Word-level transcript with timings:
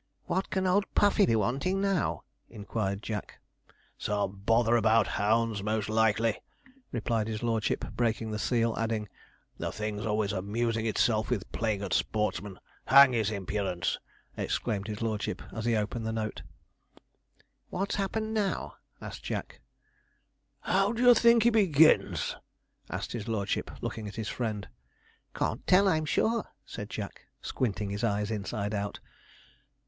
'What 0.25 0.49
can 0.49 0.65
old 0.65 0.91
Puffey 0.95 1.27
be 1.27 1.35
wanting 1.35 1.79
now?' 1.79 2.23
inquired 2.49 3.03
Jack. 3.03 3.37
'Some 3.99 4.41
bother 4.47 4.75
about 4.75 5.05
hounds, 5.05 5.61
most 5.61 5.89
likely,' 5.89 6.41
replied 6.91 7.27
his 7.27 7.43
lordship, 7.43 7.85
breaking 7.95 8.31
the 8.31 8.39
seal, 8.39 8.75
adding, 8.79 9.07
'the 9.59 9.71
thing's 9.71 10.03
always 10.03 10.31
amusing 10.33 10.87
itself 10.87 11.29
with 11.29 11.51
playing 11.51 11.83
at 11.83 11.93
sportsman. 11.93 12.59
Hang 12.87 13.13
his 13.13 13.29
impudence!' 13.29 13.99
exclaimed 14.35 14.87
his 14.87 15.03
lordship, 15.03 15.39
as 15.53 15.65
he 15.65 15.75
opened 15.75 16.07
the 16.07 16.11
note. 16.11 16.41
'What's 17.69 17.93
happened 17.97 18.33
now?' 18.33 18.77
asked 18.99 19.21
Jack. 19.21 19.61
'How 20.61 20.93
d'ye 20.93 21.13
think 21.13 21.43
he 21.43 21.51
begins?' 21.51 22.35
asked 22.89 23.11
his 23.11 23.27
lordship, 23.27 23.69
looking 23.83 24.07
at 24.07 24.15
his 24.15 24.29
friend. 24.29 24.67
'Can't 25.35 25.67
tell, 25.67 25.87
I'm 25.87 26.05
sure,' 26.05 26.49
said 26.65 26.89
Jack, 26.89 27.27
squinting 27.43 27.91
his 27.91 28.03
eyes 28.03 28.31
inside 28.31 28.73
out. 28.73 28.99